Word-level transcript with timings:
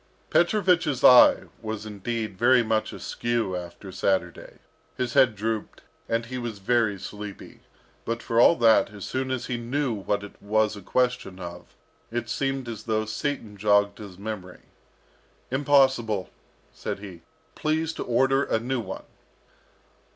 Petrovich's 0.31 1.03
eye 1.03 1.43
was 1.61 1.85
indeed 1.85 2.35
very 2.35 2.63
much 2.63 2.91
askew 2.91 3.55
after 3.55 3.91
Saturday. 3.91 4.53
His 4.97 5.13
head 5.13 5.35
drooped, 5.35 5.83
and 6.09 6.25
he 6.25 6.39
was 6.39 6.57
very 6.57 6.97
sleepy; 6.97 7.59
but 8.03 8.23
for 8.23 8.41
all 8.41 8.55
that, 8.55 8.89
as 8.89 9.05
soon 9.05 9.29
as 9.29 9.45
he 9.45 9.57
knew 9.57 9.93
what 9.93 10.23
it 10.23 10.41
was 10.41 10.75
a 10.75 10.81
question 10.81 11.37
of, 11.37 11.75
it 12.09 12.29
seemed 12.29 12.67
as 12.67 12.85
though 12.85 13.05
Satan 13.05 13.55
jogged 13.57 13.99
his 13.99 14.17
memory. 14.17 14.63
"Impossible," 15.51 16.31
said 16.73 16.97
he. 16.97 17.21
"Please 17.53 17.93
to 17.93 18.03
order 18.03 18.43
a 18.45 18.57
new 18.59 18.79
one." 18.79 19.05